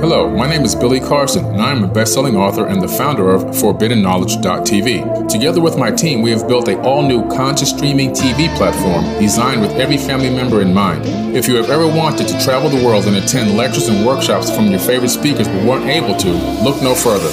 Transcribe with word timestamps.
Hello, 0.00 0.30
my 0.30 0.48
name 0.48 0.62
is 0.62 0.74
Billy 0.74 0.98
Carson, 0.98 1.44
and 1.44 1.60
I 1.60 1.72
am 1.72 1.84
a 1.84 1.86
best-selling 1.86 2.34
author 2.34 2.66
and 2.66 2.80
the 2.80 2.88
founder 2.88 3.32
of 3.32 3.42
ForbiddenKnowledge.tv. 3.42 5.28
Together 5.28 5.60
with 5.60 5.76
my 5.76 5.90
team, 5.90 6.22
we 6.22 6.30
have 6.30 6.48
built 6.48 6.68
a 6.68 6.80
all-new 6.80 7.28
conscious 7.28 7.68
streaming 7.68 8.12
TV 8.12 8.48
platform 8.56 9.04
designed 9.20 9.60
with 9.60 9.72
every 9.72 9.98
family 9.98 10.30
member 10.30 10.62
in 10.62 10.72
mind. 10.72 11.04
If 11.36 11.46
you 11.46 11.56
have 11.56 11.68
ever 11.68 11.86
wanted 11.86 12.28
to 12.28 12.42
travel 12.42 12.70
the 12.70 12.82
world 12.82 13.08
and 13.08 13.16
attend 13.16 13.58
lectures 13.58 13.88
and 13.88 14.06
workshops 14.06 14.50
from 14.50 14.68
your 14.68 14.80
favorite 14.80 15.10
speakers 15.10 15.48
but 15.48 15.66
weren't 15.66 15.84
able 15.84 16.16
to, 16.16 16.30
look 16.64 16.80
no 16.80 16.94
further. 16.94 17.28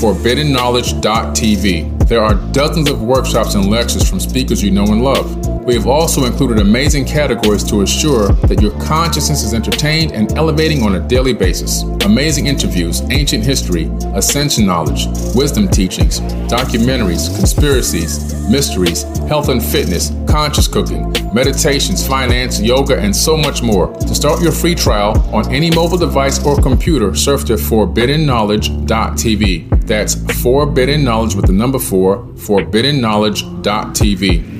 ForbiddenKnowledge.tv. 0.00 2.08
There 2.08 2.24
are 2.24 2.34
dozens 2.50 2.90
of 2.90 3.02
workshops 3.02 3.54
and 3.54 3.70
lectures 3.70 4.10
from 4.10 4.18
speakers 4.18 4.64
you 4.64 4.72
know 4.72 4.82
and 4.82 5.04
love. 5.04 5.59
We 5.64 5.74
have 5.74 5.86
also 5.86 6.24
included 6.24 6.58
amazing 6.58 7.04
categories 7.04 7.62
to 7.64 7.82
assure 7.82 8.32
that 8.32 8.62
your 8.62 8.70
consciousness 8.80 9.44
is 9.44 9.52
entertained 9.52 10.12
and 10.12 10.32
elevating 10.32 10.82
on 10.82 10.94
a 10.94 11.00
daily 11.06 11.34
basis. 11.34 11.82
Amazing 12.04 12.46
interviews, 12.46 13.02
ancient 13.10 13.44
history, 13.44 13.90
ascension 14.14 14.64
knowledge, 14.64 15.04
wisdom 15.34 15.68
teachings, 15.68 16.20
documentaries, 16.48 17.28
conspiracies, 17.36 18.48
mysteries, 18.48 19.02
health 19.28 19.50
and 19.50 19.62
fitness, 19.62 20.12
conscious 20.26 20.66
cooking, 20.66 21.12
meditations, 21.34 22.06
finance, 22.06 22.58
yoga, 22.60 22.98
and 22.98 23.14
so 23.14 23.36
much 23.36 23.62
more. 23.62 23.92
To 23.94 24.14
start 24.14 24.40
your 24.40 24.52
free 24.52 24.74
trial 24.74 25.18
on 25.32 25.52
any 25.52 25.70
mobile 25.70 25.98
device 25.98 26.42
or 26.44 26.56
computer, 26.60 27.14
surf 27.14 27.44
to 27.44 27.52
forbiddenknowledge.tv. 27.54 29.86
That's 29.86 30.14
forbidden 30.42 31.04
knowledge 31.04 31.34
with 31.34 31.46
the 31.46 31.52
number 31.52 31.78
four, 31.78 32.24
forbiddenknowledge.tv. 32.34 34.59